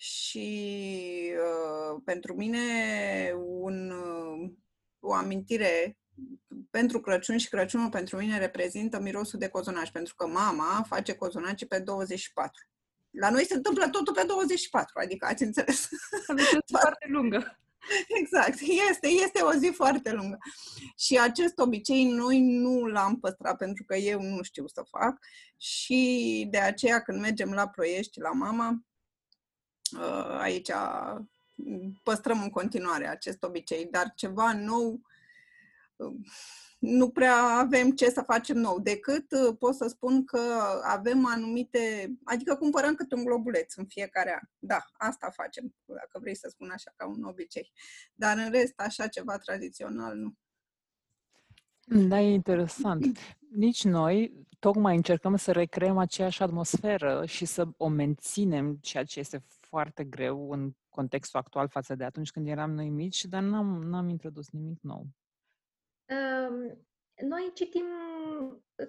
[0.03, 2.59] și uh, pentru mine
[3.37, 4.51] un, uh,
[5.01, 5.99] o amintire
[6.71, 11.67] pentru Crăciun și Crăciunul pentru mine reprezintă mirosul de cozonaci, pentru că mama face cozonaci
[11.67, 12.67] pe 24.
[13.11, 15.89] La noi se întâmplă totul pe 24, adică ați înțeles.
[16.29, 17.59] Aveți o zi foarte lungă.
[18.09, 18.59] Exact,
[18.91, 20.39] este, este o zi foarte lungă.
[20.99, 25.19] Și acest obicei noi nu l-am păstrat pentru că eu nu știu să fac
[25.57, 28.92] și de aceea când mergem la proiești la mama, Uh,
[30.39, 30.71] aici
[32.03, 35.01] păstrăm în continuare acest obicei, dar ceva nou
[35.97, 36.15] uh,
[36.79, 40.41] nu prea avem ce să facem nou, decât uh, pot să spun că
[40.83, 44.49] avem anumite, adică cumpărăm câte un globuleț în fiecare an.
[44.59, 47.73] Da, asta facem, dacă vrei să spun așa, ca un obicei.
[48.15, 50.35] Dar în rest, așa ceva tradițional, nu.
[52.09, 53.19] Da, e interesant.
[53.51, 59.45] Nici noi tocmai încercăm să recreăm aceeași atmosferă și să o menținem, ceea ce este
[59.73, 64.09] foarte greu în contextul actual față de atunci când eram noi mici, dar n-am, n-am
[64.09, 65.07] introdus nimic nou.
[67.23, 67.85] Noi citim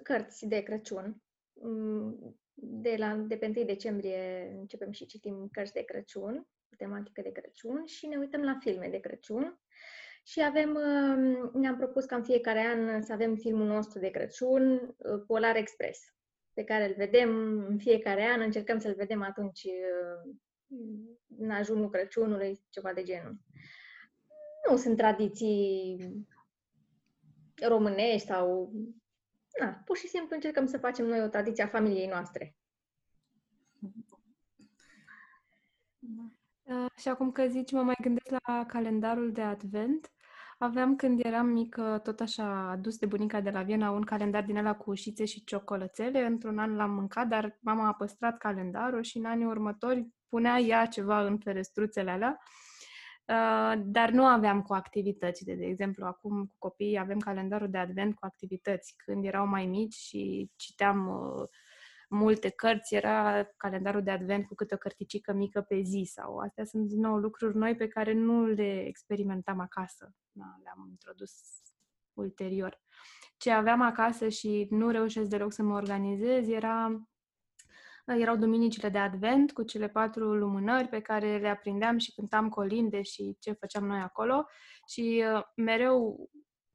[0.02, 1.22] cărți de Crăciun.
[1.52, 7.20] Mm, de, la, de pe 1 decembrie începem și citim cărți de Crăciun, cu tematică
[7.22, 9.60] de Crăciun și ne uităm la filme de Crăciun.
[10.24, 10.78] Și avem,
[11.52, 14.94] ne-am propus ca în fiecare an să avem filmul nostru de Crăciun,
[15.26, 16.00] Polar Express,
[16.52, 17.30] pe care îl vedem
[17.68, 19.66] în fiecare an, încercăm să-l vedem atunci
[21.38, 23.38] în ajunul Crăciunului, ceva de genul.
[24.70, 25.96] Nu sunt tradiții
[27.62, 28.72] românești sau...
[29.60, 32.56] Na, pur și simplu încercăm să facem noi o tradiție a familiei noastre.
[36.62, 40.13] Uh, și acum că zici, mă mai gândesc la calendarul de advent.
[40.58, 44.56] Aveam când eram mică, tot așa adus de bunica de la Viena, un calendar din
[44.56, 46.24] ăla cu ușițe și ciocolățele.
[46.24, 50.86] Într-un an l-am mâncat, dar mama a păstrat calendarul și în anii următori punea ea
[50.86, 52.38] ceva în ferestruțele alea,
[53.24, 55.44] uh, dar nu aveam cu activități.
[55.44, 58.94] De, de exemplu, acum cu copiii avem calendarul de advent cu activități.
[58.96, 61.48] Când erau mai mici și citeam uh,
[62.08, 66.64] multe cărți, era calendarul de advent cu câte o cărticică mică pe zi sau astea
[66.64, 70.14] sunt din nou lucruri noi pe care nu le experimentam acasă.
[70.30, 71.32] Da, le-am introdus
[72.12, 72.80] ulterior.
[73.36, 77.06] Ce aveam acasă și nu reușesc deloc să mă organizez era
[78.06, 83.02] erau duminicile de advent cu cele patru lumânări pe care le aprindeam și cântam colinde
[83.02, 84.46] și ce făceam noi acolo
[84.86, 86.28] și uh, mereu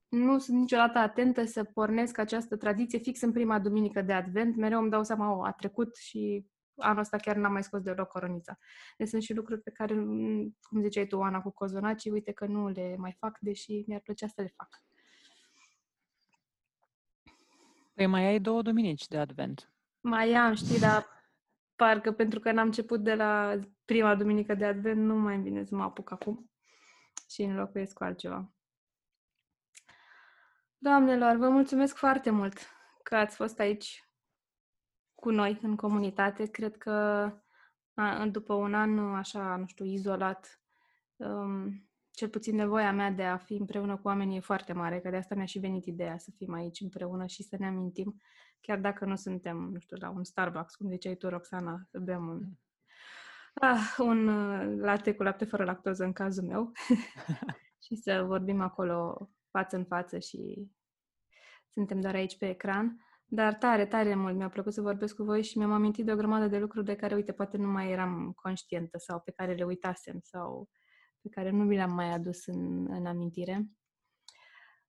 [0.10, 4.56] nu sunt niciodată atentă să pornesc această tradiție fix în prima duminică de Advent.
[4.56, 6.46] Mereu îmi dau seama, o, a trecut și
[6.76, 8.58] anul ăsta chiar n-am mai scos deloc coronița.
[8.98, 12.46] Deci sunt și lucruri pe care, mm, cum ziceai tu, Ana, cu cozonacii, uite că
[12.46, 14.84] nu le mai fac, deși mi-ar plăcea să le fac.
[17.94, 19.74] Păi mai ai două duminici de Advent.
[20.02, 21.08] Mai am, știi, dar
[21.76, 25.64] parcă pentru că n-am început de la prima duminică de Advent, nu mai îmi vine
[25.66, 26.52] să mă apuc acum
[27.30, 28.54] și înlocuiesc cu altceva.
[30.82, 32.58] Doamnelor, vă mulțumesc foarte mult
[33.04, 34.04] că ați fost aici
[35.16, 36.46] cu noi în comunitate.
[36.46, 36.92] Cred că
[37.94, 40.62] a, după un an așa, nu știu, izolat,
[41.16, 45.10] um, cel puțin nevoia mea de a fi împreună cu oamenii e foarte mare, că
[45.10, 48.22] de asta mi-a și venit ideea să fim aici împreună și să ne amintim,
[48.62, 52.28] chiar dacă nu suntem, nu știu, la un Starbucks, cum ziceai tu, Roxana, să bem
[52.28, 52.42] un,
[53.54, 56.72] ah, un uh, latte cu lapte fără lactoză în cazul meu
[57.86, 60.70] și să vorbim acolo față în față și
[61.70, 63.04] suntem doar aici pe ecran.
[63.26, 66.16] Dar tare, tare mult mi-a plăcut să vorbesc cu voi și mi-am amintit de o
[66.16, 69.64] grămadă de lucruri de care, uite, poate nu mai eram conștientă sau pe care le
[69.64, 70.70] uitasem sau
[71.22, 73.70] pe care nu mi le-am mai adus în, în amintire.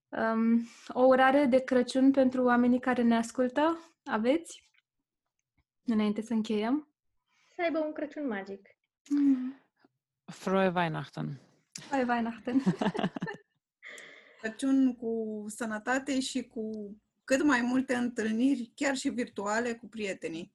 [0.08, 3.78] Um, o urare de Crăciun pentru oamenii care ne ascultă?
[4.04, 4.70] Aveți?
[5.84, 6.88] Înainte să încheiem?
[7.54, 8.68] Să aibă un Crăciun magic.
[9.10, 9.60] Mm.
[10.24, 11.40] Frohe Weihnachten!
[11.72, 12.62] Frohe Weihnachten!
[14.40, 16.70] Crăciun cu sănătate și cu
[17.24, 20.52] cât mai multe întâlniri, chiar și virtuale, cu prietenii.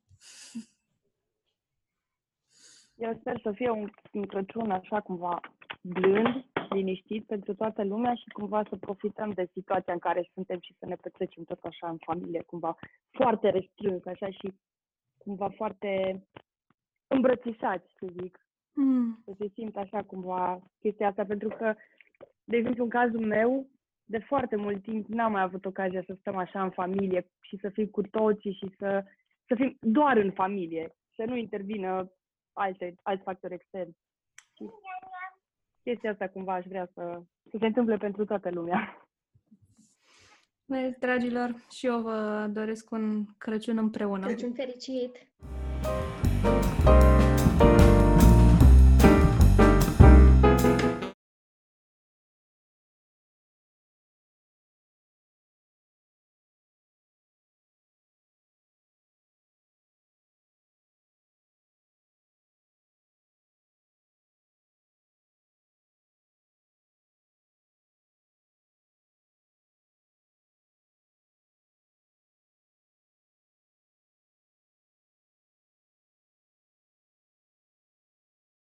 [2.96, 5.40] Eu sper să fie un, un Crăciun așa cumva
[5.82, 10.76] blând, liniștit pentru toată lumea și cumva să profităm de situația în care suntem și
[10.80, 12.76] să ne petrecem tot așa în familie, cumva
[13.12, 14.54] foarte restrâns, așa și
[15.18, 16.22] cumva foarte
[17.08, 18.40] îmbrățișați, să zic.
[18.74, 19.22] Mm.
[19.26, 21.76] Să se simt așa cumva chestia asta, pentru că,
[22.44, 23.68] de exemplu, în cazul meu,
[24.06, 27.70] de foarte mult timp n-am mai avut ocazia să stăm așa în familie și să
[27.70, 29.04] fim cu toții și să,
[29.48, 32.12] să fim doar în familie, să nu intervină
[32.54, 33.98] alte, alți factori externi.
[34.56, 34.70] Și
[35.84, 39.08] chestia asta cumva aș vrea să, să se întâmple pentru toată lumea.
[40.66, 44.26] Băi, dragilor, și eu vă doresc un Crăciun împreună.
[44.26, 45.28] Crăciun fericit!
[47.58, 47.95] thank you